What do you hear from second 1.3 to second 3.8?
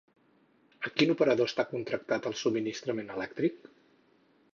està contractat el subministrament elèctric?